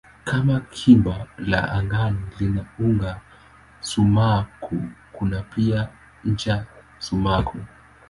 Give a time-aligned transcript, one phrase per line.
[0.23, 3.21] Kama gimba la angani lina uga
[3.79, 4.77] sumaku
[5.13, 5.79] kuna pia
[6.25, 6.65] ncha
[6.99, 7.57] sumaku.